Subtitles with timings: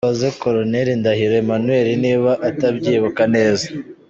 [0.03, 3.65] Azabaze Colonel Ndahiro Emmanuel niba atabyibuka neza.